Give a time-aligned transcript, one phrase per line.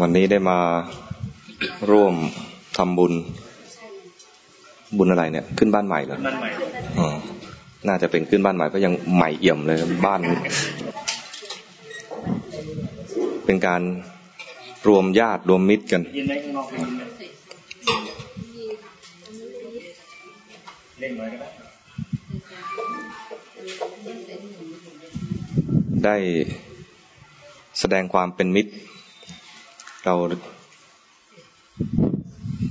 [0.00, 0.58] วันนี้ได้มา
[1.90, 2.14] ร่วม
[2.76, 3.12] ทำบุญ
[4.98, 6.48] บุญอะไรเนี่ย ขึ้นบ้านใหม่เหรอบ้านใหม่
[6.98, 7.08] อ๋อ
[7.88, 10.20] น่าจะเป็นขึ้นบ้านใหม่เพราะยังใหม่เอี่ยมเลยบ้าน
[13.46, 13.80] เป็นการ
[14.88, 17.02] รวมญาติรวมมิตรกันยินไหมข้างนอกยินไหม
[21.00, 21.48] เล่นไว้ก็ได้
[26.04, 26.16] ได้
[27.80, 28.72] แสดงความเป็นมิตร
[30.06, 30.16] เรา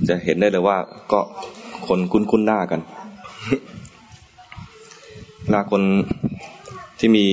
[0.08, 0.78] จะเห็นได้เลยว่า
[1.12, 1.20] ก็
[1.86, 2.80] คนคุ้นคุ้นหน้ากัน
[5.50, 5.82] หน้าคน
[6.98, 7.26] ที่มี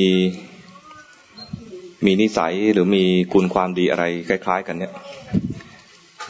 [2.05, 3.03] มีนิสัยหรือมี
[3.33, 4.93] คุณความดีอะไรคล้าย ๆ กันเนี่ย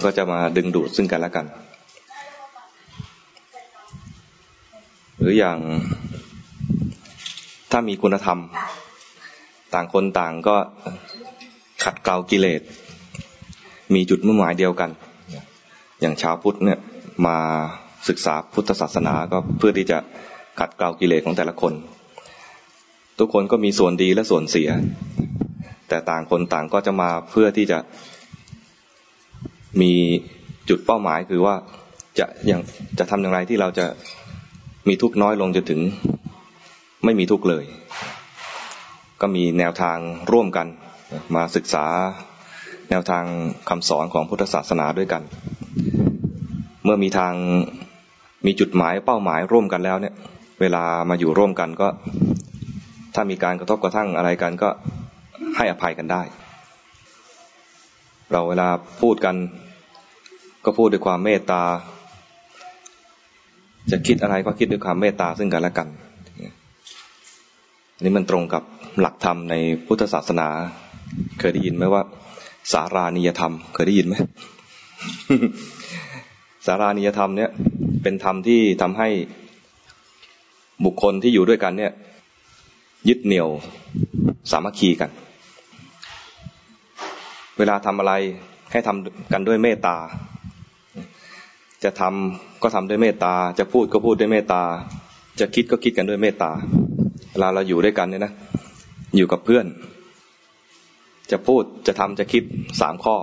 [0.04, 1.46] ก็จะมาดึงดูดซึ่งกันและกัน
[5.20, 5.58] หรืออย่าง
[7.72, 8.40] ถ้ามีคุณธรรม
[9.74, 10.56] ต่างคนต่างก็
[11.84, 12.64] ขัดเกลากิเลส
[13.94, 14.90] มีจุดมุ่งหมายเดียวกัน
[16.02, 16.80] อย่างชาวพุทธเนี่ย
[17.28, 17.38] มา
[18.10, 19.98] ศึกษาพุทธศาสนาก็เพื่อที่จะ
[20.60, 21.74] ขัดเกลากิเลสของแต่ละคน
[23.20, 24.70] ทุกคนก็มีส่วนดีและส่วนเสีย
[25.90, 27.80] แต่ต่างคนต่างก็จะมาเพื่อที่จะ
[29.82, 29.94] มี
[30.70, 31.56] จุดเป้าหมายคือว่า
[32.20, 32.62] จะอย่าง
[33.00, 33.86] จะทำอย่างไรที่เราจะ
[34.88, 35.82] มีทุกน้อยลงจนถึง
[37.06, 37.66] ไม่มีทุกเลย
[39.22, 39.98] ก็มีแนวทาง
[40.32, 40.68] ร่วมกัน
[41.36, 41.86] มาศึกษา
[42.90, 43.24] แนวทาง
[43.70, 45.22] คำสอนของพุทธศาสนาด้วยกัน
[46.84, 47.34] เมื่อมีทาง
[48.46, 50.14] มีจุดหมายเป้าหมายร่วมกันแล้วเนี่ย
[50.62, 51.88] เวลามาอยู่ร่วมกันก็
[53.16, 54.70] ถ้ามีการกระทบกระทั่งอะไรกันก็
[55.58, 56.22] ให้อภัยกันได้
[58.32, 58.68] เราเวลา
[59.02, 59.36] พูดกัน
[60.66, 61.64] ก็พูดด้วยความเมตตา
[63.92, 65.88] จะคิดอะไรก็คิดด้วยความเมตตาซึ่งกันและกัน
[68.04, 68.64] นี่มันตรงกับ
[69.02, 69.56] หลักธรรมใน
[69.86, 70.48] พุทธศาสนา
[71.40, 72.02] เคยได้ยินไหมว่า
[72.72, 74.16] สารานิยธรรม เคยได้ยินไหม
[76.66, 77.50] สารานิยธรรมเนี่ย
[78.04, 79.10] เป็นธรรมที่ทำให้
[80.86, 81.92] บุคคลที่อยู่ด้วยกันเนี่ย
[83.10, 83.50] ยึดเหนี่ยว
[84.52, 85.10] สามัคคีกัน
[87.58, 88.14] เวลาทำอะไร
[88.72, 89.98] ให้ทำกันด้วยเมตตา
[91.84, 94.62] จะทำก็ทำด้วยเมตตา จะพูดก็พูดด้วยเมตตา
[95.40, 96.52] จะคิดก็คิดกันด้วยเมตตา
[97.32, 98.34] เวลาเราอยู่ด้วยกันเนี่ยนะ
[99.18, 99.66] อยู่กับเพื่อน
[101.32, 102.44] จะพูดจะทำจะคิด
[102.82, 103.16] สามข้อ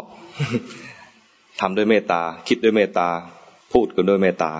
[1.60, 3.08] ทำด้วยเมตตา คิดด้วยเมตตา
[3.72, 4.52] พูดกันด้วยเมตตา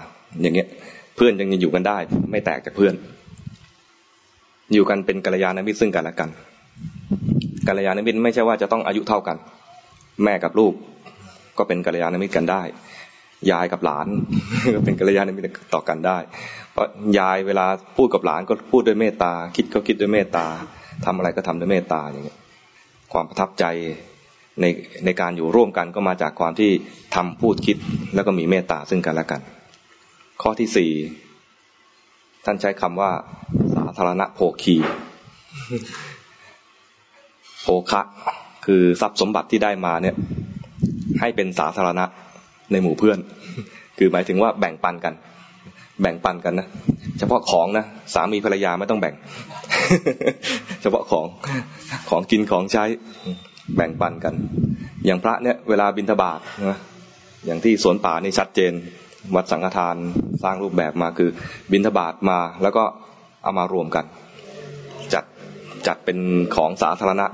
[0.43, 0.69] อย่างเงี้ย
[1.17, 1.99] เพื่อนยังอยู่กันได้
[2.31, 2.95] ไม่แตกจากเพื่อน
[4.73, 6.31] อยู่กันเป็นกัลยาณมิตรซึ่งกันและกัน
[7.69, 9.37] กัลยาณมิตรไม่ใช่ว่าจะต้องอายุเท่ากัน
[10.25, 10.73] แม่กับลูก
[11.59, 12.63] ก็เป็นกัลยาณมิตรกันได้
[13.51, 14.07] ยายกับหลาน
[14.75, 16.19] ก็เป็นกัลยาณมิตรต่อกันได้
[16.73, 20.47] เพราะยายเวลาพูดกับหลานก็พูดด้วยเมตตา คิดก็คิดด้วยเมตตา
[21.05, 22.39] ทำอะไรก็ทำด้วยเมตตาอย่างเงี้ย
[23.13, 23.65] ความประทับใจ
[24.61, 24.65] ใน
[25.05, 26.71] ในการอยู่ร่วมกันก็มาจากความที่
[27.15, 27.77] ทำพูดคิด
[28.15, 29.41] แล้วก็มีเมตตาซึ่งกันและกัน
[30.43, 30.91] ข้อที่สี่
[32.45, 33.11] ท่านใช้คำว่า
[33.75, 34.77] สาธารณโภคี
[37.63, 38.03] โภคะ
[38.67, 40.17] คือทรัพย์สมบัติที่ได้มาเนี่ย
[41.21, 42.05] ให้เป็นสาธารณะ
[42.73, 43.19] ในหมู่เพื่อน
[43.99, 45.15] คือหมายถึงว่าแบ่งปันกัน
[46.01, 46.69] แบ่งปันกันนะ
[47.21, 49.15] เฉพาะของนะสามีภรรยาไม่ต้องแบ่ง
[50.83, 51.27] เฉพาะของ
[52.11, 52.85] ของกินของใช้
[53.77, 54.35] แบ่งปันกัน
[55.07, 56.39] อย่างพระเนี่ยเวลาบิณฑบาต
[56.69, 56.79] นะ
[57.47, 58.73] อย่างที่สวนป่านี่ชัดเจน
[59.35, 59.97] วัดสังฆทาน
[60.43, 61.31] สร้างรูปแบบมาคือ
[61.73, 62.85] บิณฑบาตมาแล้วก็
[63.43, 64.05] เอามารวมกัน
[65.15, 65.25] จัด
[65.87, 66.19] จัดเป็น
[66.55, 67.27] ของสาธารณะ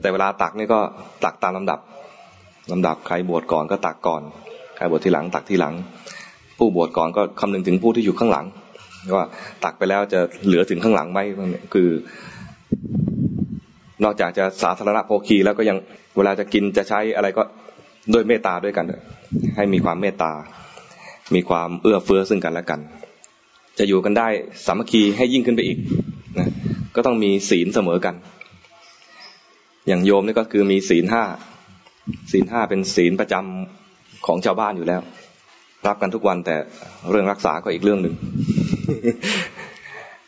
[0.00, 0.80] แต่เวลาตักนี่ก็
[1.24, 1.80] ตักตามลำดับ
[2.72, 4.22] ลำดับใครบวชก่อนก็ตักก่อน
[4.76, 5.74] ใครบวชทีหลังตักทีหลัง
[6.58, 8.46] ผู้บวชก่อนก็คำนึงถึงผู้ที่อยู่ข้างหลัง
[9.16, 9.24] ว่า
[9.64, 11.20] ตักไปแล้วจะเหลือถึงข้างหลังไหม
[11.74, 11.88] คือ
[14.04, 15.76] นอกจากจะสาธารณโภคีแล้วก็ยัง
[16.16, 17.42] เวลาจะกินจะใช้อะไรก็
[18.12, 18.86] ด้วยเมตตาด้วยกัน
[19.56, 20.32] ให้มีความเมตตา
[21.34, 22.80] มีความเอื้อเฟื้อซึ่งกันและกัน
[23.78, 24.28] จะอยู่กันได้
[24.66, 25.78] สามัคคีให้ยิ่งขึ้นไปอีก
[26.38, 26.50] นะ
[26.94, 28.14] ก็ต้องมีศีลเสมอกัน
[29.88, 31.24] อย่างโยมนี่ก็คือมีศีลห้า
[32.32, 35.00] ศีลห้าเป็นศีลประจำของชาวบ้านอยู่แล้ว
[35.86, 36.56] รับกันทุกวันแต่
[37.10, 38.14] เรื่องรักษาก็อีกเรื่องหนึ่ง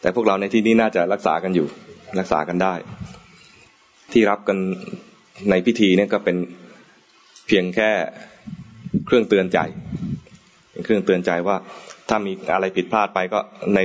[0.00, 1.66] แต่พวกเราในที่นี้น่าจะรักษากันอยู่
[2.20, 2.74] รักษากันได้
[4.12, 4.58] ที่รับกัน
[5.50, 6.36] ในพิธีเนี่ยก็เป็น
[7.46, 7.90] เพียงแค่
[9.06, 9.58] เครื่องเตือนใจ
[10.72, 11.56] เป็นเครื่องเตือนใจว่า
[12.08, 13.40] ถ้ามีอะไรผิดพลาดไปก็
[13.74, 13.78] ใน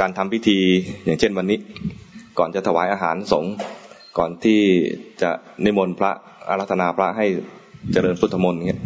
[0.00, 0.58] การทำพิธี
[1.04, 1.58] อย่างเช่นวันนี้
[2.38, 3.54] ก่อนจะถวายอาหารสงฆ์
[4.18, 4.60] ก่อนที่
[5.22, 5.30] จะ
[5.64, 6.12] นิมนต์พระ
[6.48, 7.26] อารัธนาพระให้
[7.92, 8.80] เจริญพุทธมนต์เนี่ย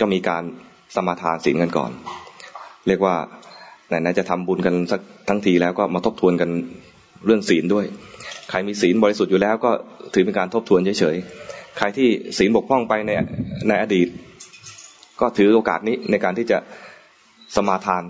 [0.00, 0.42] จะมีการ
[0.94, 1.90] สมาทานศีลกันก่อน
[2.86, 3.16] เรียกว่า
[3.88, 6.50] ไหนๆจะทำบุญกันสักทั้งทีแล้วก็มาทบทวนกัน
[7.26, 7.86] เรื่องศีลด้วย
[8.50, 9.70] ใครมีศีลบริสุทธิ์อยู่แล้วก็
[10.14, 12.08] ถือเป็นการทบทวนเฉยๆ ใครที่
[12.38, 13.10] ศีลบกพร่องไปใน
[13.68, 14.08] ในอดีต
[15.20, 16.58] ก็ถือโอกาสนี้ในการที่จะ
[17.56, 18.02] สมาทาน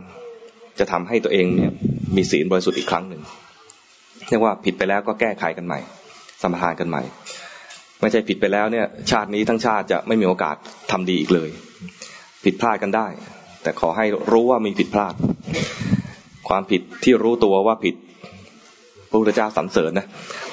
[0.79, 1.73] จะทำให้ตัวเองเนี่ย
[2.17, 3.23] มีศีลบริสุทธิ์อีกครั้งหนึ่ง
[4.29, 5.81] เรียกว่าผิดไปแล้วก็แก้ไขกันใหม่
[6.43, 7.03] สมาทานกันใหม่
[8.01, 10.57] ไม่ใช่ผิดไปแล้วเนี่ย ชาตินี้ทั้งชาติจะไม่มีโอกาส
[10.91, 11.51] ทำดีอีกเลย
[12.45, 13.07] ผิดพลาดกันได้
[13.69, 15.15] แต่ขอให้รู้ว่ามีผิดพลาด
[16.49, 17.95] ความผิดที่รู้ตัวว่าผิด
[19.11, 20.07] พระพุทธเจ้าสรรเสริญนะ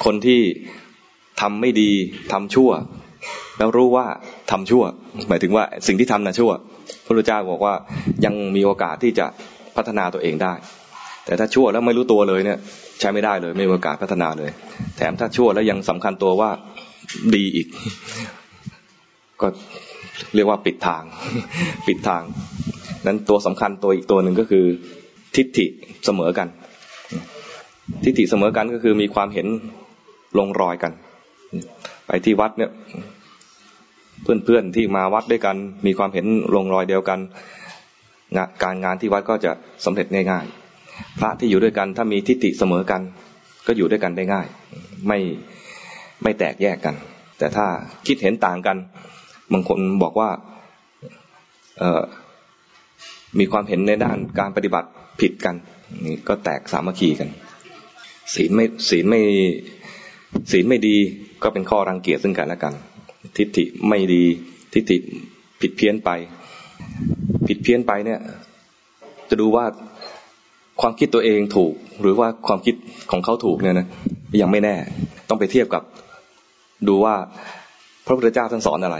[0.05, 0.41] คนที่
[1.41, 1.91] ทำไม่ดี
[2.31, 2.69] ทำชั่ว
[3.57, 4.05] แล้วรู้ว่า
[4.51, 4.83] ทำชั่ว
[5.29, 6.51] หมายถึงว่าสิ่งที่ทำน่ะชั่ว
[7.05, 7.73] พระพุทธเจ้าบอกว่า
[8.25, 9.25] ยังมีโอกาสที่จะ
[9.75, 10.53] พัฒนาตัวเองได้
[11.25, 12.59] แต่ถ้าชั่วแล้วไม่รู้ตัวเลยเนี่ย
[12.99, 14.51] ใช้ไม่ได้เลย ไม่มีโอกาสพัฒนาเลย
[14.97, 16.49] แถมถ้าชั่วแล้วยังสำคัญตัวว่า
[17.35, 17.67] ดีอีก
[19.41, 19.47] ก็
[20.35, 21.03] เรียกว่าปิดทาง
[21.87, 22.23] ปิดทาง
[23.07, 24.65] นั้นตัวสำคัญตัวอีกตัวหนึ่งก็คือ
[25.35, 25.65] ทิฏฐิ
[26.05, 26.47] เสมอกัน
[28.03, 29.47] ทิฏฐิเสมอกันก็คือมีความเห็น
[30.37, 30.91] ลงรอยกัน
[32.07, 32.71] ไปที่วัดเนี่ย
[34.23, 35.55] เพื่อนๆที่มาวัดด้วยกัน
[35.85, 36.25] มีความเห็น
[36.55, 37.19] ลงรอยเดียวกัน
[38.63, 39.51] การงานที่วัดก็จะ
[39.85, 43.01] สำเร็จง่ายๆพระที่อยู่ด้วยกันถ้ามีทิฏฐิเสมอกัน
[43.67, 44.47] ก็อยู่ด้วยกันได้ง่าย
[45.07, 45.19] ไม่
[46.23, 46.95] ไม่แตกแยกกัน
[47.37, 47.65] แต่ถ้า
[48.07, 48.77] คิดเห็นต่างกัน
[49.53, 50.29] บางคนบอกว่า
[51.79, 52.01] เออ
[53.39, 54.89] มีความเห็นในด้านการปฏิบัติ
[55.21, 55.55] ผิดกัน
[56.05, 57.29] นี่ก็แตกสามัคคีกัน
[58.35, 59.21] ศีลไม่ศีลไม่
[60.51, 60.95] ศีลไม่ดี
[61.43, 62.73] ก็เป็นข้อรังเกียจซึ่งกันและกัน
[63.37, 64.23] ทิฏฐิไม่ดี
[64.73, 64.97] ทิฏฐิ
[65.61, 66.09] ผิดเพี้ยนไป
[67.47, 68.19] ผิดเพี้ยนไปเนี่ย
[69.29, 69.65] จะดูว่า
[70.81, 72.75] ความคิดตัวเองถูก หรือว่าความคิด
[73.11, 73.87] ของเขาถูกเนี่ยนะ
[74.41, 74.75] ยังไม่แน่
[75.29, 75.83] ต้องไปเทียบกับ
[76.87, 77.15] ดูว่า
[78.05, 78.97] พระพุทธเจ้าท่านสอนอะไร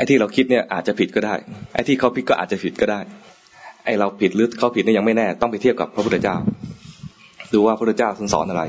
[0.00, 1.34] อ้ที่เราคิดเนี่ยอาจจะผิดก็ได้
[1.74, 3.00] ไอ้ที่เขาผิดก็อาจจะผิดก็ได้
[3.84, 6.36] ไอ้เราผิดหรือเขาผิดเนี่ยยังไม่แน่ ต้องไปเทียบกับพระพุทธเจ้า
[7.54, 8.62] ดูว่าพระพุทธเจ้าท่านสอนอะไร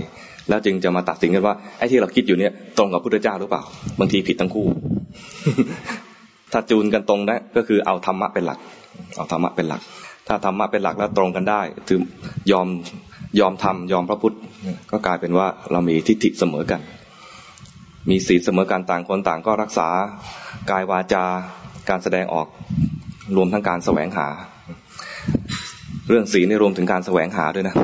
[0.49, 3.63] แล้วจึงจะมาตัดสินกันว่าไอ้ที่เราคิดอยู่เนี่ยตรงกับพระพุทธเจ้าหรือเปล่า
[3.99, 4.67] บางทีผิดทั้งคู่
[6.51, 8.59] ถ้าจูนกันตรงนะก็คือเอาธรรมะเป็นหลัก
[9.17, 9.81] เอาธรรมะเป็นหลัก
[10.27, 12.01] ถ้าธรรมะเป็นหลักแล้วตรงกันได้ถือ
[12.51, 12.67] ยอม
[13.39, 14.35] ยอมทำยอมพระพุทธ
[14.91, 16.79] ก็กลายเป็นว่าเรามีทิฏฐิเสมอกัน
[18.09, 19.87] มีศีลเสมอกันต่างคนต่างก็รักษา
[20.71, 21.23] กายวาจา
[21.89, 22.47] การแสดงออก
[23.35, 24.27] รวมทั้งการแสวงหา
[26.09, 27.75] เรื่องศีลนี่รวมถึงการแสวงหาด้วยนะ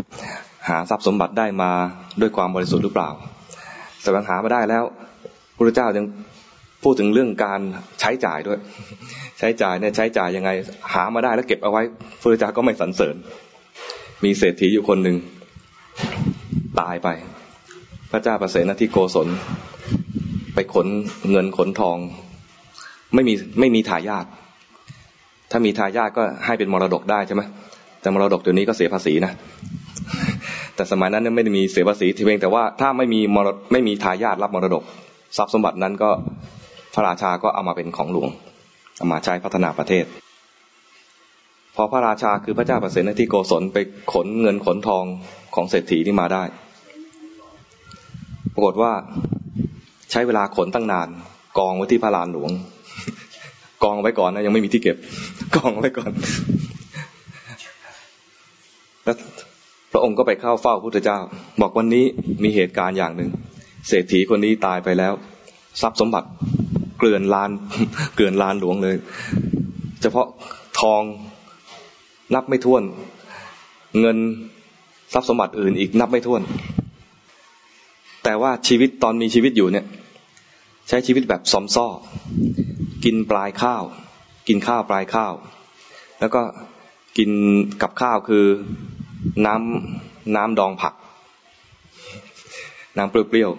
[0.70, 1.72] หาทรัพย์สมบัติได้มา
[2.22, 3.10] ด้วยความบริสุทธิ์หรือเปล่า
[4.04, 4.84] แสวงหามาได้แล้ว
[5.58, 6.06] พระเจ้ายัง
[6.84, 7.60] พูดถึงเรื่องการ
[8.00, 8.60] ใช้จ่ายด้วย
[9.40, 10.50] ใช้จ่ายเนี่ยใช้จ่ายยังไง
[10.94, 11.82] หามาได้แล้วเก็บเอาไว้
[12.22, 13.16] พระเจ้าก็ไม่สรรเสริญ
[14.24, 15.18] มีเศรษฐีอยู่คนหนึ่ง
[16.80, 17.08] ตายไป
[18.12, 19.28] พระเจ้าประเสนที่โกศล
[20.60, 20.88] ไปขน
[21.32, 21.98] เงินขนทอง
[23.16, 24.26] ไม่มีไม่มีทายาท
[25.52, 27.42] ถ้ามีทายาทก็ให้เป็นมรดกได้ใช่ไหม
[28.02, 29.32] แต่มรดกเดี๋ยวนี้ก็เสียภาษีนะ
[30.76, 34.84] แต่สมัยนั้นเนี่ยไม่ได้มีเสียภาษีทีเพียงแต่ว่าถ้าไม่มีมรดไม่มีทายาทรับมรดก
[35.38, 36.10] ทรัพย์สมบัตินั้นก็
[36.94, 38.30] พระราชาก็เอามาเป็นของหลวง
[38.98, 40.06] เอามาใช้พัฒนาประเทศ
[41.76, 43.78] พอพระราชาคือพระเจ้าประเสนที่โกศลไป
[44.14, 45.04] ขนเงินขนทอง
[45.56, 46.44] ของเศรษฐีนี่มาได้
[48.54, 48.94] ปรากฏว่า
[50.12, 51.08] ใช้เวลาขนตั้งนาน
[51.58, 52.52] กองไว้ที่พระลานหลวง
[53.84, 54.98] กองไว้ก่อนนะยังไม่มีที่เก็บ
[55.56, 56.12] กองไว้ก่อน
[59.04, 59.16] แล้ว
[59.92, 61.18] พระองค์ก็ไปเข้าเฝ้าพระพุทธเจ้า
[61.62, 62.06] บอกวันนี้
[62.44, 63.30] มีเหตุการณ์อย่างหนึ่ง
[63.88, 65.14] เศรษฐีคนนี้ตายไปแล้ว
[65.82, 66.28] ทรัพย์สมบัติ
[66.98, 67.52] เกลื่อนลาน
[68.16, 68.96] เกลื่อนลานหลวงเลย
[70.02, 70.28] เฉพาะ
[70.80, 71.02] ทอง
[72.36, 72.84] นับไม่ถ้วน
[74.00, 74.18] เงิน
[75.14, 76.42] ทรัพย์สมบัติอื่นอีกนับไม่ถ้วน
[78.24, 79.86] แต่ว่าชีวิตตอนมีชีวิตอยู่เนี่ย
[80.88, 81.88] ใช้ชีวิตแบบซอมซ่อ
[83.06, 83.84] กินปลายข้าว
[84.48, 85.34] กินข้าวปลายข้าว
[86.20, 86.42] แล้วก็
[87.18, 87.30] กิน
[87.82, 88.46] กับข้าวคือ
[89.46, 90.94] น้ำน้ำดองผัก
[92.98, 93.52] น้ำเปรี้ยว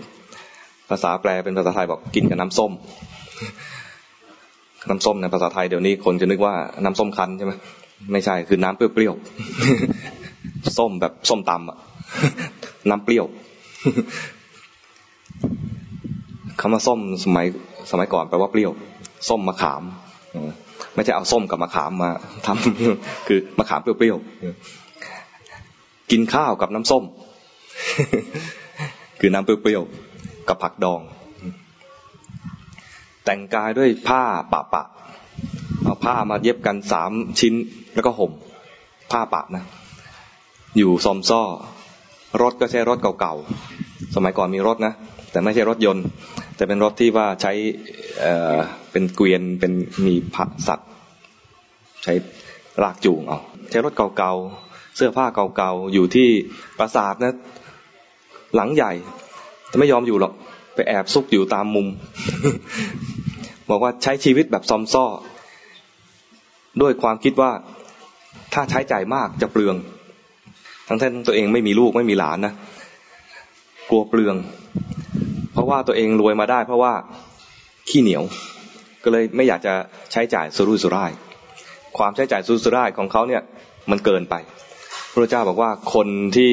[0.90, 2.72] ภาษาแปลเป็นภาษาไทยบอกกินกับน้ำส้ม
[4.88, 6.54] น้ำส้มในภาษาไทยเดี๋ยวนี้คนจะนึกว่า
[6.84, 7.52] น้ำส้มคั้นใช่ไหม
[8.12, 11.78] ไม่ใช่คือน้ำเปรี้ยวๆส้มแบบส้มตำอะ
[12.90, 13.26] น้ำเปรี้ยว
[16.60, 17.46] คำว่าส้มสมัย
[17.90, 18.72] สมัยก่อนแปลว่าเปรี้ยว
[19.28, 19.82] ส้มมะขาม
[20.94, 22.10] ไม่ใช่เอาส้มกับมะขามมา
[22.46, 27.04] ทำคือมะขามเปรี้ยวๆกินข้าวกับน้ำส้ม
[29.20, 31.00] คือน้ำเปรี้ยวๆกับผักดอง
[33.24, 34.22] แต่งกายด้วยผ้า
[34.52, 34.84] ปะปะ
[35.84, 37.10] เอาผ้ามาเย็บกันสาม
[37.40, 37.54] ชิ้น
[37.94, 38.32] แล้วก็ห่ม
[39.10, 39.64] ผ้าปะนะ
[40.78, 41.42] อยู่ซอมซ่อ
[42.42, 44.92] รถก็ใช้รถเก่าๆ สมัยก่อนมีรถนะ
[45.30, 46.04] แต่ไม่ใช่รถยนต์
[46.58, 47.52] แต่เป็นรถที่ว่าใช้
[48.20, 48.56] เอ่อ
[48.92, 49.72] เป็นเกวียนเป็น
[50.06, 50.88] มีผักสัตว์
[52.04, 52.12] ใช้
[52.82, 53.38] ลากจูงเอา
[53.70, 56.28] ใช้รถเก่าๆเสื้อผ้าเก่าๆอยู่ที่
[56.78, 57.34] ปราสาทนะ
[58.54, 58.92] หลังใหญ่
[59.68, 60.32] แต่ไม่ยอมอยู่หรอก
[60.74, 61.86] ไปแอบซุกอยู่ตามมุม
[63.70, 65.06] บอกว่าใช้ชีวิตแบบซอมซ่อ
[66.80, 67.50] ด้วยความคิดว่า
[68.54, 69.76] ถ้าใช้จ่ายมากจะเปลือง
[70.88, 72.54] ทั้งท่านตัวเองไม่มีลูกไม่มีหลานนะ
[73.90, 74.36] กลัวเปลือง
[75.70, 76.92] ว่าตัวเองรวยมาได้ เพราะว่า
[77.88, 78.22] ขี้เหนียว
[79.04, 79.74] ก็เลยไม่อยากจะ
[80.12, 81.12] ใช้จ่ายสุรุ่ยสุร่าย
[81.98, 83.42] ความใช้จ่ายสุรุ่ยสุร่ายของเขาเนี่ย
[83.90, 84.34] มันเกินไป
[85.12, 86.52] พระเจ้าบอกว่าคนที่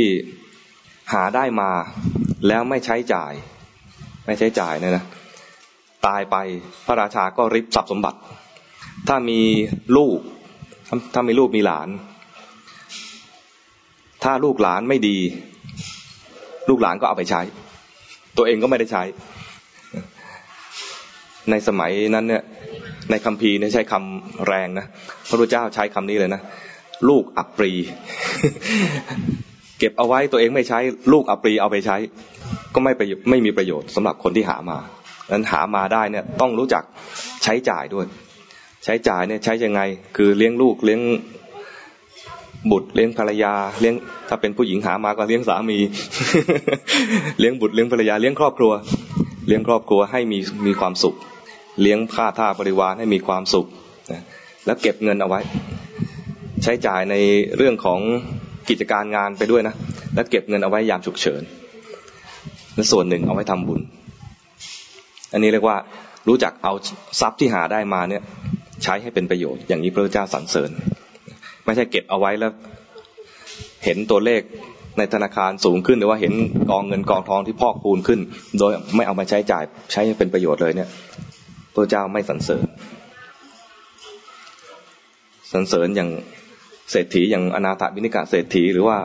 [1.14, 1.72] หาได้มา
[2.48, 3.34] แล้วไม่ใช้จ่าย
[4.26, 5.06] ไม่ใช้จ่ายเนี่ยนะ
[6.08, 6.36] ตายไป
[6.86, 8.20] พระราชาก็ริบทรัพย์สมบัติ
[9.08, 9.40] ถ้ามี
[9.98, 10.20] ลูก
[11.14, 11.88] ถ้ามีลูกมีหลาน
[14.24, 15.18] ถ้าลูกหลานไม่ดี
[16.70, 17.42] ลูกหลานก็เอาไปใช้
[18.38, 19.04] ตัวเองก็ไม่ได้ใช้
[21.52, 22.44] ในสมัยนั้นเนี่ย
[23.12, 24.86] ในคัมภีร์เนี่ยใช้คำแรงนะ
[25.30, 26.42] พระพุทธเจ้าใช้คำนี้เลยนะ
[27.10, 27.72] ลูกอัปรี
[29.80, 30.80] เก็บเอาไว้ตัวเองไม่ใช้
[31.14, 31.98] ลูกอัปรีเอาไปใช้
[32.74, 32.92] ก็ไม่
[33.30, 34.78] ไม่มีประโยชน์สำหรับคนที่หามา
[35.32, 36.84] นั้นหามาได้เนี่ยต้องรู้จัก
[37.44, 38.06] ใช้จ่ายด้วย
[38.84, 39.82] ใช้จ่ายเนี่ยใช้ยังไง
[40.18, 41.02] คือเลี้ยงลูกเลี้ยง
[42.72, 43.96] บุตรเลี้ยงภรรยา เลี้ยง
[44.30, 45.80] ถ้าเป็นผู้หญิงหามาก็เลี้ยงสามี
[47.40, 48.72] เลี้ยงบุตรเลี้ยงภรรยาเลี้ยงครอบครัว
[49.48, 51.16] เลี้ยงครอบครัวให้มีมีความสุข
[51.82, 53.68] เลี้ยงค่าท่าบริวารให้มีความสุข
[54.66, 55.40] แล้วเก็บเงินเอาไว้
[56.64, 57.16] ใช้จ่ายใน
[57.58, 58.00] เรื่องของ
[58.70, 59.76] กิจการงานไปด้วยนะ
[60.14, 61.42] แล้วเก็บเงินเอาไว้ยามฉุกเฉิน
[62.76, 63.82] และส่วนหนึ่งเอาไว้ทำบุญ
[65.34, 65.78] อันนี้เรียกว่า
[66.28, 66.74] รู้จักเอา
[67.20, 68.24] ทรัพย์ที่หาได้มาเนี่ย
[68.84, 70.72] ใช้ให้เป็นประโยชน์อย่างนี้พระเจ้าสรรเสริญ
[71.66, 72.52] ไม่ใช่เก็บเอาไว้แล้ว
[73.86, 74.42] เห็นตัวเลข
[74.98, 76.34] ในธนาคารสูงขึ้นหรือว่าเห็น
[76.72, 78.20] กองเงินกองทองที่พอกพูนขึ้น
[78.60, 80.90] โดยไม่เอามาใช้จ่ายใช้เป็นประโยชน์เลยเนี่ย
[81.74, 82.66] พระเจ้าไม่สรรเสริญ
[85.52, 86.10] สรรเสริญอย่าง
[86.92, 88.98] เศรษฐีอย่างอนาถบิณิกะเศรษฐีหรือว่า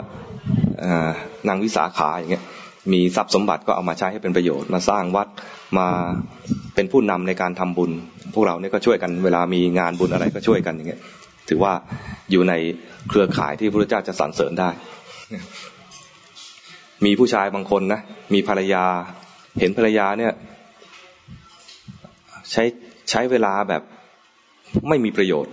[1.49, 2.45] นางวิสาขาอย่างเงี้ย
[2.93, 5.29] มีทรัพย์สมบัติก็เอามาใช้ให้เป็นประโยชน์มาสร้างวัด
[5.79, 5.88] มา
[6.75, 7.90] เป็นผู้นำในการทำบุญ
[8.35, 11.00] พวกเราเนี่ยก็ช่วยกันเวลามีงานบุญอะไรก็ช่วยกันอย่างเงี้ย
[11.50, 11.73] ถือว่า
[12.30, 12.54] อยู่ใน
[13.09, 14.71] เครือข่ายที่พระเจ้าจะสรรเสริญได้
[17.04, 18.00] มีผู้ชายบางคนนะ
[18.35, 18.85] มีภรรยา
[19.61, 20.33] เห็นภรรยาเนี่ย
[22.52, 22.64] ใช้
[23.11, 23.83] ใช้เวลาแบบ
[24.88, 25.52] ไม่มีประโยชน์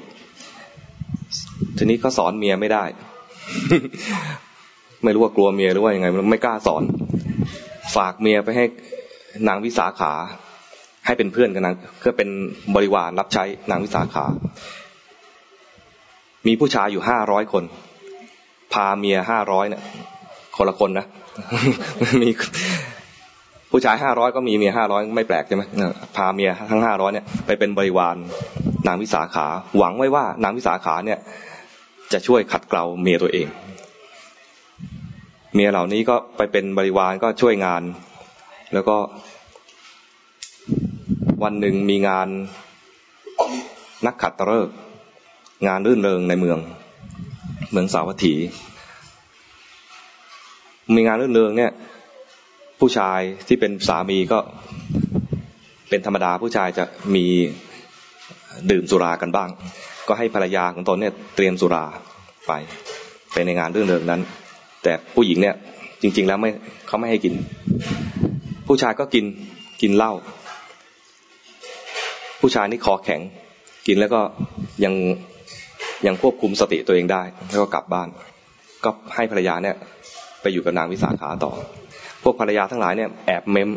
[1.77, 2.83] ทีนี้ก็สอนเมียไม่ได้
[5.03, 6.83] ไม่รู้ว่ากลัวเมียหรือว่ายังไงไม่กล้าสอน
[7.95, 8.65] ฝากเมียไปให้
[9.47, 10.13] นางวิสาขา
[11.05, 12.29] ให้เป็นเพื่อนกันนางเพื่อเป็น
[12.75, 14.25] บริวารรับใช้นางวิสาขา
[16.47, 17.63] มีผู้ชายอยู่ห้าร้อยคน
[18.73, 19.81] พาเมียห้าร้อยเนี่ย
[20.57, 21.05] คนละคนนะ
[22.21, 22.29] มี
[23.71, 25.63] ผู้ชายห้าร้อยก็มีเมียห้าร้อยไม่แปลกใช่ไหม
[26.17, 28.15] พาเมียทั้งห้าร้อยเนี่ยไปเป็นบริวาร
[28.87, 31.19] นางวิสาขา หวังไว้ว่านางวิสาขาเนี่ย
[32.13, 33.47] จะช่วยขัดเกลาเมียตัวเอง
[35.53, 37.81] เมียเหล่านี้ก็ไปเป็นบริวารก็ช่วยงาน
[38.73, 38.97] แล้วก็
[41.43, 42.27] วันหนึ่งมีงาน
[44.05, 44.69] นักขัดตะเริก
[45.65, 46.59] งานรื่นเริงในเมือง
[47.71, 48.35] เมืองสาวัตถี
[50.95, 51.71] มีงานรื่นเริงเนี่ย
[52.79, 54.39] ผู้ชายที่เป็นสามีก็
[55.89, 56.85] เป็นธรรมดาผู้ชายจะ
[57.15, 57.25] มี
[58.71, 59.49] ดื่มสุรากันบ้าง
[60.07, 61.85] ก็ให้ภรรยาของตนเนี่ยเตรียมสุรา
[62.47, 62.51] ไป
[63.33, 64.21] ไปในงานรื่นเริงนั้น
[64.83, 65.55] แต่ผู้หญิงเนี่ย
[66.01, 66.49] จริง ๆ แล้วไม่
[66.87, 67.33] เขาไม่ให้กิน
[68.67, 69.25] ผู้ชายก็กิน
[69.81, 70.13] กินเหล้า
[72.41, 73.21] ผู้ชายนี่คอแข็ง
[73.87, 74.21] กินแล้วก็
[74.83, 74.93] ยัง
[76.05, 78.07] ยังควบคุมสติตัวเองได้ แล้วก็กลับบ้าน
[78.83, 79.75] ก็ให้ภรรยาเนี่ย
[80.41, 81.51] ไปอยู่กับนางวิสาขาต่อ
[82.23, 83.69] พวกภรรยาทั้งหลายเนี่ยแอบเมม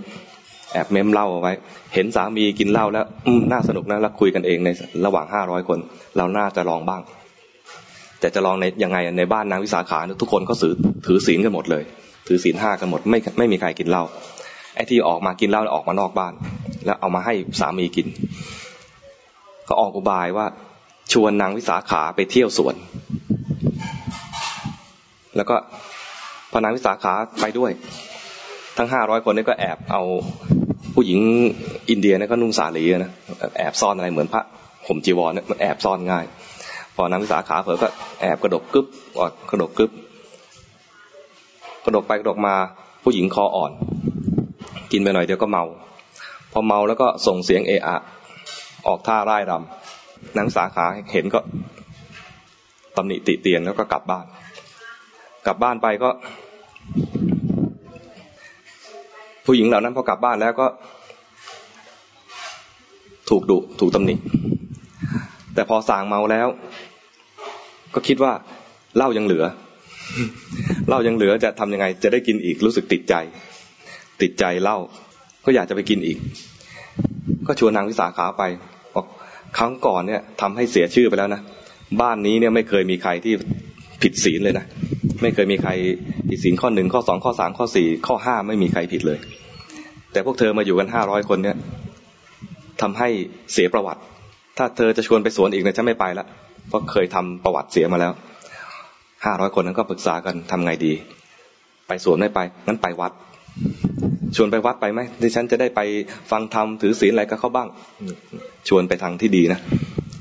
[0.72, 1.52] แอบเมมเล่าเอาไว้
[1.94, 4.68] เห็นสามีกินเหล้าแล้วอืน่าสนุกนะแล้วคุยกันเองใน
[5.06, 5.78] ระหว่างห้าร้อยคน
[6.16, 7.02] เราน่าจะลองบ้าง
[8.20, 10.74] แต่จะลองในยังไงในบ้านนางวิสาขาทุกคนก็ถือ
[11.06, 11.84] ถือศีลกันหมดเลย
[12.28, 14.04] ถือศีลห้ากันหมดไม่ไม่มีใครกินเหล้า
[14.74, 16.32] ไอ้ที่ออกมากินเหล้าออกมานอกบ้าน
[16.84, 18.06] แล้วเอามาให้สามีกิน
[19.68, 20.46] ก็ออกอุบายว่า
[21.12, 22.74] ชวนนางวิสาขาไปเที่ยวสวน
[25.36, 25.56] แล้วก็
[26.50, 27.70] พอนางวิสาขาไปด้วย
[28.76, 30.02] ทั้งห้าร้อยคนนี้ก็แอบเอา
[30.94, 31.20] ผู้หญิง
[31.90, 33.12] อินเดียนี่ก็นุ่งสาลีนะ
[33.58, 34.42] แอบซ่อนอะไรเหมือนพระ
[34.86, 36.24] ผมจีวรเนี่ยมันแอบซ่อนง่าย
[36.96, 37.88] พอนางวิสาขาเผลอก็
[38.20, 38.86] แอบกระดกกึบ
[39.18, 39.90] อดกระดกกึบ
[41.84, 42.54] กระดกไปกระดกมา
[43.04, 43.72] ผู้หญิงคออ่อน
[44.92, 45.64] กินไปหน่อยเดียวก็เมา
[46.52, 47.96] พอเมาแล้วก็ส่งเสียงเอะอะ
[48.86, 49.99] ออกท่าร่ายรำ
[50.38, 51.40] นางสาขาเห็นก็
[52.96, 54.26] ตำหนิติเตียนแล้วก็กลับบ้าน
[55.46, 56.10] กลับบ้านไปก็
[59.46, 60.66] ผู้หญิงเหล่านั้นพอกลับบ้านแล้วก็
[63.30, 64.14] ถูกดุถูกตำหนิ
[65.54, 66.48] แต่พอสางเมาแล้ว
[67.94, 68.32] ก็คิดว่า
[68.96, 69.44] เหล้ายังเหลือ
[70.88, 73.14] เหล้ายังเหลือจะทำยังไง จะได้กินอีกรู้สึกติดใจ
[74.22, 74.78] ติดใจเหล้า
[75.44, 76.18] ก็อยากจะไปกินอีก
[77.46, 78.42] ก็ชวนนางวิสาขาไป
[79.58, 81.40] ครั้งก่อนเนี่ยทำให้เสียชื่อไปแล้วนะ
[82.00, 83.34] บ้านนี้เนี่ยไม่เคยมีใครที่
[84.02, 84.64] ผิดศีลเลยนะ
[85.22, 85.70] ไม่เคยมีใคร
[86.28, 89.18] ผิดศีลข้อหนึ่งข้อสองข้อสามข้อสี่ข้อห้าไม่มีใครผิดเลย
[90.12, 91.56] แต่พวกเธอมาอยู่กันห้าร้อยคนเนี่ย
[92.80, 93.08] ทำให้
[93.52, 94.00] เสียประวัติ
[94.58, 96.26] ถ้าเธอจะชวนไปสวนอีกเนี่ยฉันไม่ไปละ
[96.68, 98.12] เพราะเคยทำประวัติเสียมาแล้ว
[99.24, 100.92] ห้าร้อยคนนั้นก็ปรึกษากันทำไงดี
[101.88, 103.12] ไปสวนไม่ไปงั้นไปวัด
[104.36, 105.80] ชวนไปวัดไปไหมดิฉันจะได้ไป
[106.30, 107.68] ฟังธรรมถือศีลอะไรก็เขาบ้าง
[108.68, 109.60] ชวนไปทางที่ดีนะ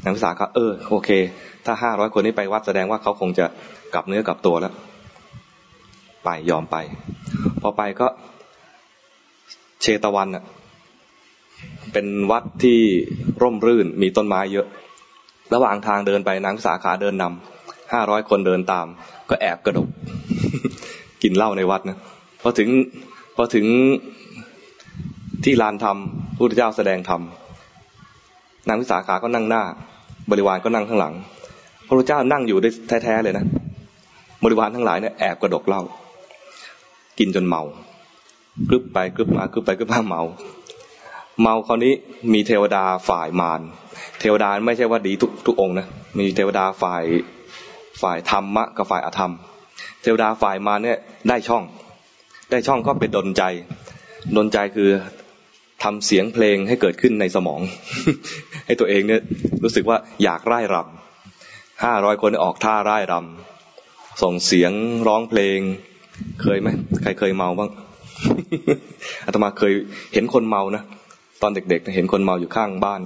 [0.04, 1.10] นักศึกษาก็เออโอเค
[1.66, 3.46] ถ้าห้าร้อยคนนี้ไปวัดแสดงว่าเขาคงจะ
[3.94, 4.74] กลับเนื้อกลับตัวแล้ว
[6.24, 6.78] ไปยอมไป
[7.62, 8.08] พอไปก็
[9.82, 10.44] เชตวันอะ
[11.94, 12.80] เป็นวัดที่
[13.42, 14.68] ร่มรื่นมีต้นไม้เยอะ
[15.54, 18.88] ระหว่างทางเดินไปนางสาขาเดินนำห้าร้อยคนเดินตาม
[19.30, 19.88] ก็แอบกระดก
[21.24, 21.98] กินเหล้าในวัดนะ
[22.42, 22.70] พอถึง
[23.42, 23.66] อถึง
[25.44, 25.98] ที่ลานธรรม
[26.36, 27.22] พระพุทธเจ้าแสดงธรรม
[28.68, 29.64] นางวิสาขาก็นั่งหน้า
[30.32, 31.14] บริวารก็นั่งข้างหลัง
[31.88, 32.70] พระพุทธเจ้านั่งอยู่ได้
[33.04, 33.46] แท้ๆเลยนะ
[34.44, 35.82] บริวารทั้งหลายเนี่ยแอบกระดกเหล้า
[37.20, 37.64] กินจนเมา
[38.70, 40.22] กรึบไปกรึบมากรึบไปกรึบมาเมา
[41.42, 41.94] เมาคราวนี้
[42.34, 43.62] มีเทวดาฝ่ายมาร
[44.20, 45.88] เทวดาไม่ใช่ว่าดีทุกทุกองนะ
[46.20, 47.04] มีเทวดาฝ่าย
[48.02, 49.34] ฝ่ายธรรมะกับฝ่ายอธรรม
[50.02, 50.98] เทวดาฝ่ายมารเนี่ย
[51.30, 51.64] ได้ช่อง
[52.50, 53.44] ได้ช่องก็เป็นดนใจ
[54.38, 54.90] ดนใจคือ
[55.84, 57.62] ทำเสียงเพลงให้เกิดขึ้นในสมอง
[58.66, 59.22] ให้ตัวเองเนี่ย
[59.64, 64.72] รู้สึกว่าอยากร่ายรำห้าร้อยคนออกท่าร่ายรำส่งเสียง
[65.08, 65.60] ร้องเพลง
[66.42, 66.68] เคยไหม
[67.02, 67.70] ใครเคยเมาบ้าง
[69.26, 69.74] อาตมาเคย
[70.14, 70.84] เห็นคนเมานะ
[71.42, 73.02] ตอนเด็กๆเห็นคนเมาอยู่ข้างบ้าน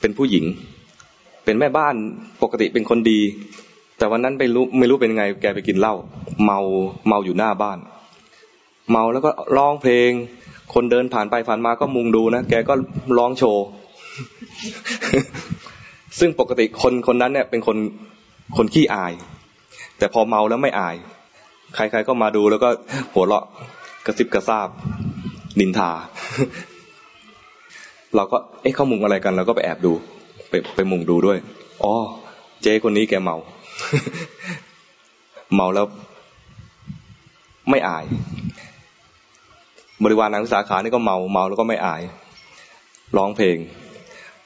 [0.00, 0.44] เป็นผู้หญิง
[1.44, 1.94] เป็นแม่บ้าน
[2.42, 3.20] ปกติเป็นคนดี
[3.98, 5.94] แต่วันนั้นไปรู้ไม่รู้เป็นไง แกไปกินเหล้า
[6.44, 6.58] เมา
[7.08, 7.78] เมาอยู่หน้าบ้าน
[8.90, 10.10] เมาแล้วก็ร้องเพลง
[10.74, 12.74] คนเดินผ่านไปผ่านมาก็มุงดูนะแกก็
[13.18, 13.64] ร้องโชว์
[16.18, 17.76] ซึ่งปกติคนคนนั้นเนี่ยเป็นคน
[18.56, 19.12] คนขี้อาย
[19.98, 20.96] แต่พอเมาแล้วไม่อาย
[21.74, 22.68] ใคร ๆก็มาดูแล้วก็
[23.14, 23.44] หัวเราะ
[24.06, 24.68] กระซิบกระซาบ
[25.60, 25.90] นินทา
[28.16, 29.92] เราก็เอ๊ะเขามุงอะไรกันเราก็ไปแอบดู
[30.48, 31.38] ไปไปมุงดูด้วย
[31.82, 31.94] อ๋อ
[32.62, 33.36] เจ๊คนนี้แกเมา
[35.54, 35.86] เมาแล้ว
[37.70, 38.04] ไม่อาย
[40.04, 42.02] บริวารนางวิสาขานี่ก็เมาเมาแล้วก็ไม่อาย
[43.16, 43.56] ร้องเพลง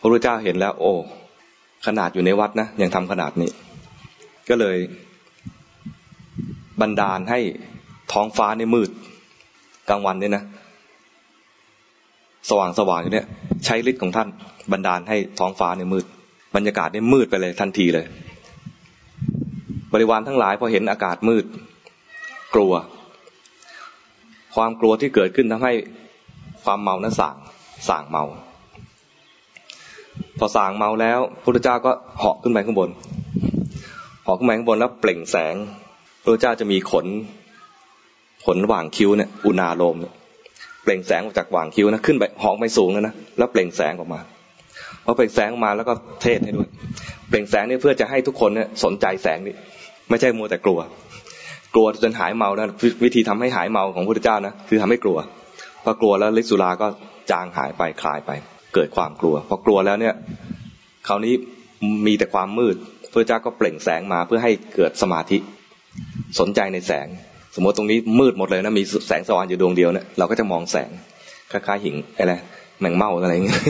[0.00, 0.92] พระพุทธเจ้าเห็นแล้ว โอ้
[1.86, 3.50] ขนาดอยู่ในวัดนะยังทำขนาดนี้
[4.48, 4.76] ก็เลย
[6.80, 7.40] บันดาลให้
[8.12, 8.90] ท้องฟ้าในมืด
[9.88, 10.44] กลางวันเนี่ยนะ
[12.48, 13.26] สว่างสว่างอยู่เนี่ย
[13.64, 14.28] ใช้ฤทธิ์ของท่าน
[14.72, 16.04] บันดาลให้ท้องฟ้าเนี่ยมืด
[16.56, 18.06] บรรยากาศเนี่ยมืดไปเลยทันทีเลย
[19.92, 21.44] บริวารทั้งหลายพอเห็นอากาศมืด
[22.54, 22.72] กลัว
[24.54, 25.72] ความกลัวที่เกิดขึ้นทำให้
[26.64, 27.36] ความเมานั้นสั่ง
[27.88, 28.24] สั่งเมา
[30.38, 32.90] พอสั่งเมาแล้วพระพุทธเจ้าก็เหาะขึ้นไปข้างบน
[34.24, 35.54] เหาะขึ้นไปข้างบนแล้วเปล่งแสง
[36.22, 37.06] พระพุทธเจ้าจะมีขน
[38.44, 40.12] ขนหว่างคิ้วเนี่ยอุณาโลมเนี่ย
[40.82, 44.20] เปล่งแสงออกจากหว่างคิ้วนะขึ้นไปเหาะไปสูงแล้วนะแล้วเปล่งแสงออกมา
[45.04, 46.68] พอเปล่งแสงออกมาแล้วก็เทศให้ด้วย
[47.28, 49.54] เปล่งแสงนี่เพื่อจะให้ทุกคนเนี่ยสนใจแสงนี้
[50.10, 50.80] ไม่ใช่มัวแต่กลัว
[51.74, 52.68] กลัวจนหายเมานะ
[53.04, 55.18] วิธีทำให้หายเมาของพระพุทธเจ้านะคือทำให้กลัว
[55.84, 56.86] พอกลัวแล้วฤทธิสุราก็
[57.30, 58.30] จางหายไปคลายไป
[58.74, 60.14] เกิดความกลัวพอกลัวแล้วเนี่ย
[61.08, 61.34] คราวนี้
[62.06, 62.76] มีแต่ความมืด
[63.12, 65.38] พระเจ้าก็เปล่งแสงมาเพื่อให้เกิดสมาธิ
[66.40, 67.06] สนใจในแสง
[67.54, 70.90] สมมติตรงนี้มืดหมดเลยนะมีแสงสว่างอยู่ดวงเดียวเนี่ยเราก็จะมองแสง
[71.52, 72.34] คล้ายๆหิ่งอะไร
[72.80, 73.60] แมงเม่าอะไรเงี้ย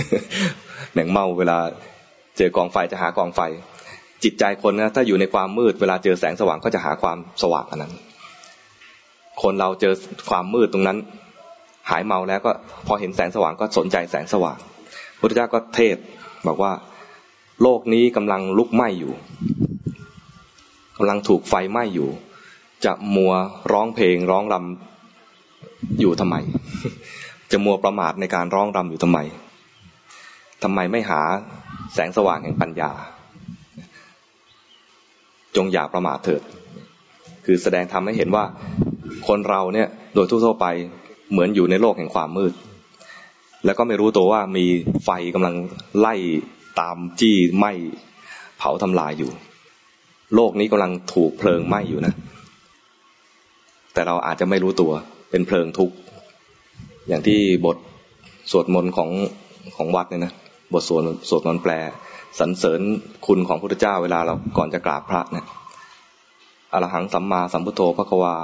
[0.92, 1.58] แมงเม่าเวลา
[2.36, 3.40] เจอกองไฟจะหากองไฟ
[4.24, 7.92] จิตใจคนนะถ้าอยู่ในความมืดเวลาเจอแสงสว่างก็จะหาความสว่างอันนั้น
[9.42, 9.94] คนเราเจอ
[10.30, 10.98] ความมืดตรงนั้น
[11.90, 12.52] หายเมาแล้วก็
[12.86, 14.58] พอเห็นแสงสว่างก็สนใจแสงสว่าง
[15.20, 15.96] พุทธเจ้าก็เทศ
[16.46, 16.72] บอกว่า
[17.62, 19.12] โลกนี้กำลังลุกไหม้อยู่
[20.98, 22.08] กำลังถูกไฟไหม้อยู่
[22.84, 23.32] จะมัว
[23.72, 26.36] ร้องเพลงร้องรำอยู่ทำไม
[27.52, 29.18] จะมัวประมาทในการร้องรำอยู่ทำไม
[30.62, 31.20] ทำไมไม่หา
[31.94, 32.90] แสงสว่างแห่งปัญญา
[35.56, 36.42] จงอย่าประมาทเถิด
[37.44, 38.44] คือแสดงทำให้เห็นว่า
[39.28, 40.66] คนเราเนี่ยโดยทั่วไป
[41.30, 42.52] เหมือนอยู่ในโลกแห่งความมืด
[43.64, 44.66] แล้วก็ไม่รู้ตัวว่ามี
[45.04, 45.54] ไฟกำลัง
[45.98, 46.14] ไล่
[46.80, 47.72] ตามจี้ไหม้
[48.58, 49.30] เผาทำลายอยู่
[50.34, 52.14] โลกนี้กำลังถูกเพลิงไหม้อยู่นะ
[53.92, 54.92] แต่เราอาจจะไม่รู้ตัว
[55.30, 55.94] เป็นเพลิงทุกข์
[57.08, 57.76] อย่างที่บท
[58.50, 59.10] สวดมนต์ของ
[59.76, 60.32] ของวัดเนี่ยนะ
[60.72, 61.72] บทสวดสวดมนต์แปล
[62.38, 62.80] สรรเสริญ
[63.26, 65.46] คุณของพระพุทธเจ้าเวลาเราก่อนจะกราบพระเนี่ย
[66.72, 68.36] อรหังสัมมาสัมพุทโธพระควา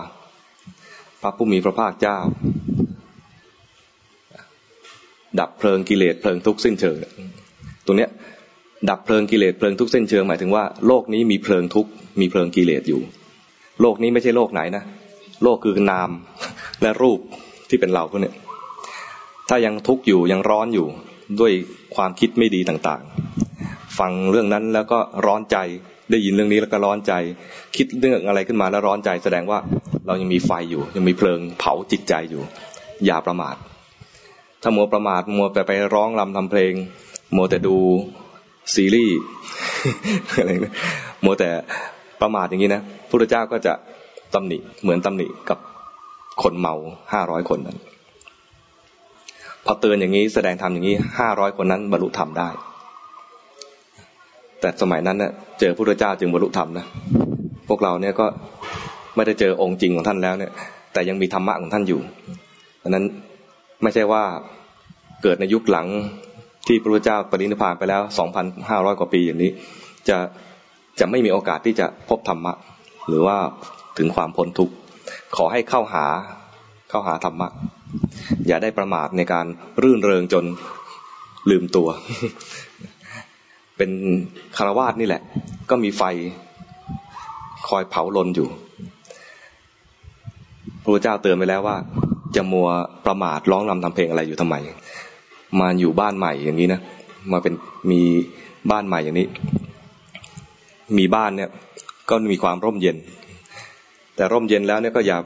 [1.22, 2.18] พระผู้มีพระภาคเจ้า
[5.40, 6.96] ดับเพลิงกิเลสเพลิงทุกข์สิ้นเชิง
[7.86, 8.10] ตรงเนี้ย
[8.90, 11.86] ดับเพลิงกิเลสเพลิงทุกข์สิ้นเชิงหมายถึงว่าโลกนี้มีเพลิงทุก
[12.20, 13.00] มีเพลิงกิเลสอยู่
[13.80, 14.84] โลกนี้ไม่ใช่โลกไหนนะ
[15.42, 16.10] โลกคือนาม
[16.82, 17.20] และรูป
[17.68, 18.32] ที่เป็นเราพวกนี้
[19.48, 20.86] ถ้ายังทุกข์อยู่ยังร้อนอยู่
[21.40, 21.52] ด้วย
[21.96, 23.17] ความคิดไม่ดีต่างๆ
[23.98, 25.58] ฟังเรื่องนั้นแล้วก็ร้อนใจ
[26.10, 27.12] ได้ยินเรื่องนี้แล้วก็ร้อนใจ
[27.76, 29.58] คิดเรื่องอะไรขึ้นมาแล้วร้อนใจ แสดงว่า
[30.06, 32.42] เรายังมีไฟอยู่ ยังมีเพลิงเผาจิตใจอยู่
[33.06, 33.56] อย่าประมาท
[34.62, 36.72] ถ้ามัวประมาทมัวไปไปร้องรำทำเพลง
[37.36, 37.76] มัวแต่ดู
[38.74, 39.18] ซีรีส์
[40.38, 40.74] อะไรนะ
[41.24, 41.50] มัวแต่
[42.20, 43.72] ประมาทอย่างนี้นะพระเจ้าก็จะ
[44.34, 45.58] ตำหนิเหมือนตำหนิกับ
[46.42, 46.74] คนเมา
[47.12, 47.78] ห้าร้อยคนนั้น
[49.64, 52.48] พอเตือนอย่างนี้แสดงธรรมอย่างนี้ห้าร้อยคนนั้นบรรลุธรรมได้
[54.60, 56.86] แต่สมัยนั้นเนี่ยเจอพระเจ้าจึงบรรลุธรรมนะ
[57.68, 58.26] พวกเราเนี่ยก็
[59.16, 60.52] ไม่ได้เจอองค์จริงของท่านแล้วเนี่ย
[60.92, 62.00] แต่ยังมีธรรมะของท่านอยู่
[62.82, 63.04] ดังนั้น
[63.82, 64.22] ไม่ใช่ว่า
[65.22, 65.86] เกิดในยุคหลัง
[66.66, 69.50] ที่พระพุทธเจ้าปรินิพพานไปแล้วสองพันห้าร้อยกว่าปีอย่างนี้
[70.08, 70.16] จะ
[71.00, 72.52] จะไม่มีโอกาสที่จะพบธรรมะ
[73.08, 73.36] หรือว่า
[73.98, 74.74] ถึงความพ้นทุกข์
[75.36, 76.04] ขอให้เข้าหา
[76.90, 77.48] เข้าหาธรรมะ
[78.46, 79.46] อย่าได้ประมาทในการ
[79.82, 80.44] รื่นเริงจน
[81.50, 81.88] ลืมตัว
[83.78, 83.90] เป็น
[84.56, 85.22] คารวาสนี่แหละ
[85.70, 86.02] ก็มีไฟ
[87.68, 88.48] คอยเผาลนอยู่
[90.82, 91.76] พระเจ้าเตือนไปแล้วว่า
[92.36, 92.68] จะมัว
[93.06, 94.56] ประมาทร้องรำทำเพลงอะไรอยู่ทำไม
[95.60, 96.80] มาอยู่บ้านใหม่อย่างนี้นะ
[97.32, 97.54] มาเป็น
[97.90, 98.00] มี
[98.70, 99.26] บ้านใหม่อย่างนี้
[100.98, 101.50] มีบ้านเนี่ย
[102.10, 102.96] ก็มีความร่มเย็น
[104.16, 105.18] แต่ร่มเย็นแล้วเนี่ยก็อย่า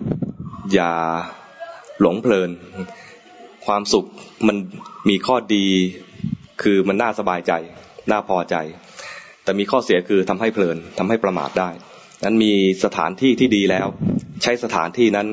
[0.75, 0.91] อย่า
[2.01, 2.51] หลงเพลิน
[3.67, 4.07] ความสุข
[4.47, 4.57] มัน
[5.09, 5.67] มีข้อดี
[6.63, 7.53] คือมันน่าสบายใจ
[8.11, 8.57] น่าพอใจ
[9.45, 11.71] แต่มีข้อเสียคือทำให้เพลินทำให้ประมาทได้
[12.25, 12.53] นั้นมี
[12.85, 13.87] สถานที่ที่ดีแล้ว
[14.43, 15.27] ใช้สถานที่นั้น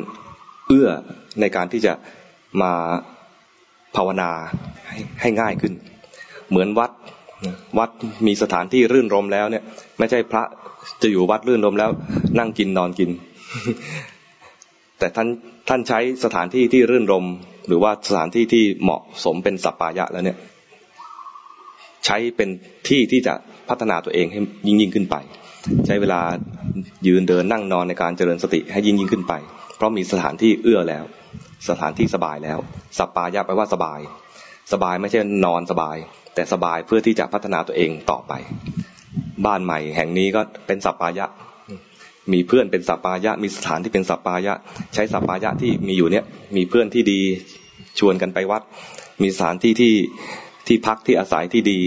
[0.67, 0.89] เอื้อ
[1.41, 1.93] ในการที่จะ
[2.62, 2.73] มา
[3.95, 4.29] ภาวนา
[4.88, 5.73] ให้ให้ง่ายขึ้น
[6.49, 6.91] เหมือนวัด
[7.79, 7.89] วัด
[8.27, 9.63] มีสถานที่รื่นรมแล้วเนี่ย
[9.99, 10.43] ไม่ใช่พระ
[11.01, 11.89] จะอยู่วัดรื่นรมแล้ว
[12.39, 13.10] นั่งกินนอนกิน
[14.99, 15.27] แต่ท่าน
[15.69, 17.25] ท่านใช้สถานที่ที่รื่นรม
[17.67, 20.38] หรือว่าสถานที่ที่เหมาะสมเป็นสัปปายะแล้วเนี่ย
[22.05, 22.49] ใช้เป็น
[22.88, 23.33] ที่ที่จะ
[23.69, 25.15] พัฒนาตัวเองให้ยิ่งยิ่งขึ้นไป
[25.85, 26.21] ใช้เวลา
[27.07, 29.33] ยืนเดินนั่งนอนในการเจริญสติให้ยิ่งยิ่งขึ้นไป
[29.75, 31.03] เพราะมีสถานที่เอื้อแล้ว
[31.69, 32.59] สถานที่สบายแล้ว
[32.97, 33.99] สัปปายะแปลว่าสบาย
[34.73, 35.97] สบายไม่ใช่นอนสบาย
[36.35, 38.33] แต่สบายเพื่อที่จะพัฒนาตัวเองต่อไป
[39.45, 41.25] บ้านใหม่แห่งนี้ก็เป็นสัปปายะ
[42.33, 44.53] มีเพื่อนเป็นสัปปายะ มีสถานที่เป็นสัปปายะ
[44.93, 47.21] ใช้สัปปายะที่มีอยู่เนี่ยมีเพื่อนที่ดี
[47.99, 48.62] ชวนกันไปวัด
[49.21, 49.93] มีสถานที่ที่
[50.69, 51.79] ที่พักที่อาศัยที่ดี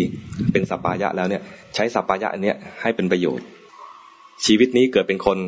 [0.53, 1.43] เป็นสัปปายะแล้วเนี่ย
[1.75, 3.47] ใช้สัปปายะอันเนี้ยให้เป็นประโยชน์
[4.47, 5.39] ชีวิตนี้เกิดเป็นคน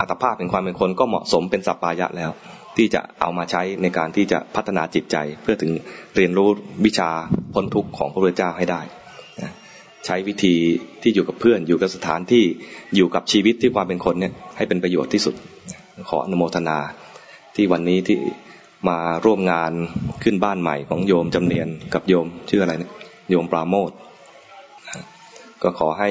[0.00, 2.30] อัตภาพเป็นความเป็นคนก็เหมาะสมเป็นสัปปายะแล้ว
[2.76, 5.70] ที่จะเอามาใช้ในการที่จะพัฒนาจิตใจ เพื่อถึง
[6.16, 6.48] เรียนรู้
[6.84, 7.10] วิชา
[7.54, 8.80] พ้นทุกข์ของพระพุทธเจ้าให้ได้
[10.06, 10.54] ใช้วิธี
[11.02, 12.44] ที่อยู่กับเพื่อน อยู่กับสถานที่
[12.96, 15.34] อยู่กับชีวิตที่ความเป็นคนเนี่ยให้เป็นประโยชน์ที่สุด
[16.08, 16.78] ขออนุโมทนา
[17.54, 18.18] ที่วันนี้ที่
[18.88, 19.72] มาร่วมงาน
[20.22, 22.92] ขึ้นบ้านใหม่ของโยมจำเนียนกับโยมชื่ออะไรเนี่ย
[23.30, 23.90] โยมปราโมท
[25.62, 26.10] ก็ขอให้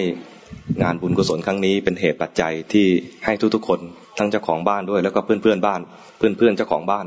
[0.83, 2.87] งานบุญกุศลครั้งนี้เป็นเหตุปัจจัยที่
[3.25, 3.79] ให้ทุกๆคน
[4.17, 5.81] ทั้งเจ้าของบ้านด้วย แล้วก็เพื่อนๆบ้าน
[6.17, 7.05] เพื่อนๆเจ้าของบ้าน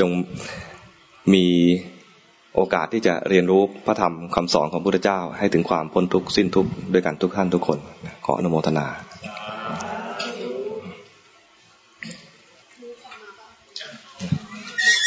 [0.00, 0.10] จง
[1.34, 1.46] มี
[2.54, 7.78] โอกาสที่จะเรียนรู้พระธรรมคำสอนของพระพุทธเจ้า ให้ถึงความพ้นทุกข์สิ้นทุกข์ด้วยกันทุกท่านทุกคน
[8.24, 8.86] ขออนุโมทนา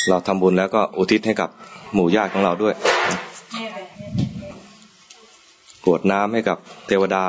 [0.07, 1.49] เราทำบุญแล้วก็อุทิศให้กับ
[1.93, 2.75] หมู่ญาติของเราด้วย
[5.85, 6.57] กวดน้ำให้กับ
[6.87, 7.25] เทวดา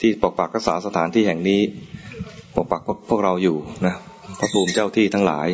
[0.00, 1.60] ที่ปกปักรักษาสถานที่แห่งนี้
[2.56, 3.94] ปกปักพวกเราอยู่นะ
[4.38, 5.46] พระภูมิเจ้าที่ทั้งหลาย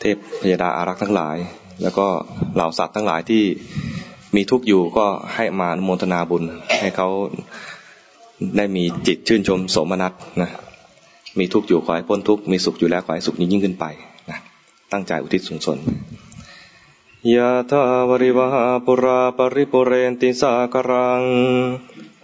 [0.00, 1.36] เทพพยดาอารักษ์ทั้งหลาย
[1.82, 2.06] แล้วก็
[2.54, 3.42] เหล่าสัตว์ทั้งหลายที่
[4.36, 6.44] มีทุกข์อยู่ก็ให้มาโมทนาบุญ
[6.80, 7.08] ให้เขา
[8.56, 10.50] ได้มีจิตชื่นชมสมนัตนะ
[11.38, 13.84] มีทุกข์อยู่ขอให้พ้นทุกข์มีสุขอยู่แล้วขอให้สุขยิ่งขึ้นไป
[14.92, 15.78] ตั้งใจอุทิศส่วนสน
[17.34, 21.22] ยะทาวริวหาปุราปริปุเรนติสากรัง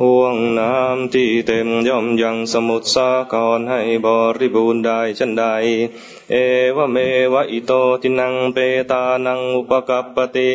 [0.03, 4.07] ห่วงน้ำที่เต็มย่อมยังสมุทรสาครให้บ
[4.39, 5.45] ริบูรณ์ได้ชันใด
[6.31, 6.35] เอ
[6.77, 6.97] วเม
[7.33, 8.59] วะอิโตทินังเป
[8.91, 10.51] ตานังอุปกัปปติ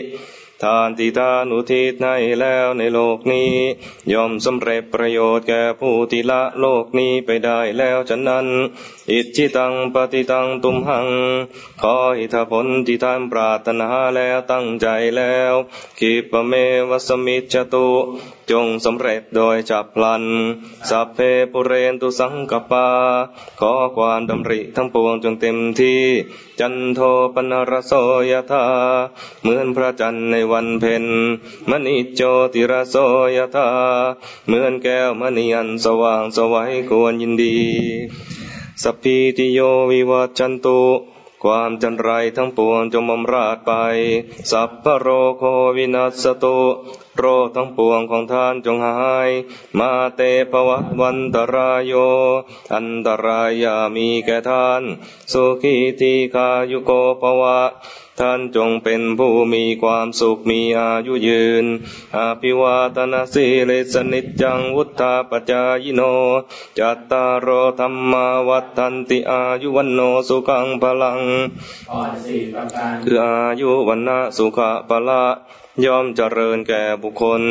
[0.63, 3.53] ทานที่ทานอุทิศให้แล้วในโลกนี้
[4.11, 8.47] ย่อมสำเร็จประโยชน์แก่ผู้ที่ละโลกนี้ไปได้แล้วฉะนั้น
[9.11, 11.07] อิจิตังปฏิตังตุมหัง
[11.81, 15.53] ขออิทธผลที่ท่านปรารถนาแล้วตั้งใจแล้ว
[15.99, 16.53] คิปเม
[16.89, 17.87] วัสมิจตุ
[18.51, 20.23] จงสำเร็จโดยจับพลัน
[20.89, 21.19] สัพเพ
[21.51, 22.87] ปุเรนตุสังกปา
[23.59, 26.01] ขอความดำริทั้งปวงจงเต็มที่
[26.59, 26.99] จันโท
[27.33, 27.93] ปนรโส
[28.31, 28.63] ยธา
[29.41, 31.05] เหมือนพระจันทร์ในวันวันเพ็ญ
[31.69, 32.21] มณิโจ
[32.53, 32.95] ติระโส
[33.35, 33.69] ยธา
[34.47, 37.57] เหมือนแก้วมณีอันสว่างสวัยควรยินดี
[38.83, 39.59] สัพพิติโย
[39.91, 40.81] วิวัจจันตุ
[41.43, 43.71] ความจันไรทั้งปวงจงมมราดไป
[44.51, 45.43] สัพพโรโค
[45.77, 46.57] วินัสตุ
[47.17, 49.29] โรคทั้งปวงของท่านจงหาย
[49.79, 51.93] มาเตภวะวันตรายโย
[52.75, 54.81] อันตรายามีแก่ท่าน
[55.31, 57.59] สุขีทีคายุโกภวะ
[58.19, 61.65] ท่านจงเป็นผู้มีความสุขมีอายุยืน
[62.17, 66.01] อาภิวาตนาสิเลสนิจังวุธาปจายโน
[66.77, 67.49] จัตตารโอ
[67.79, 71.19] ธรรมาวัฏันติอายุวันโนสุขังพลัง
[73.03, 75.23] คืออายุวันนะสุขะปละ
[75.85, 77.43] ย่อมเจริญแก่บุคคล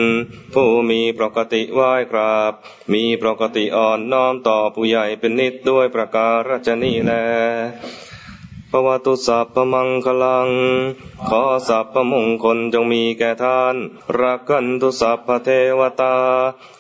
[0.55, 2.53] ผู้มีปกติไหว้กราบ
[2.93, 7.13] มีปกติอ่อนน้อมต่อผู้ใหญ่เป็นนิดด้วยประการฉนี้แล
[8.73, 10.49] ปวัตุสัพพมังคลัง
[11.29, 13.77] ขอสัพพมงคลจงมีแก่ท่าน
[14.21, 16.17] รักกันตุสัพพเทวตา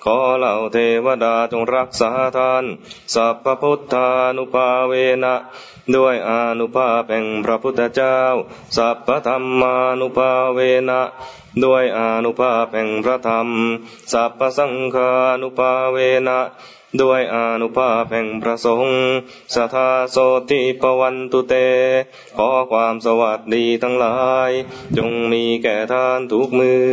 [0.04, 2.64] ขอเหล่าเทวดาจงรักษาท่าน
[3.14, 4.92] สัพพพุทธานุภาเว
[5.24, 5.34] นะ
[5.94, 8.18] ด้วยอนุภาพแห่งพระพุทธเจ้า
[8.76, 11.00] สัพพธรรมานุภาเวนะ
[11.64, 13.48] ด้วยอนุภาพแห่งพระธรรม
[14.12, 15.10] สัพพสังฆา
[15.42, 16.38] นุภาเวนะ
[17.00, 18.96] ด้วยอนุภาพแห่งพระสงฆ์
[19.54, 20.16] สทาโส
[20.50, 21.54] ติปวันตุเต
[22.36, 24.50] ขอความสวัสดีทั้งหลาย
[24.96, 26.84] จงมีแก่ท่านทุกมือ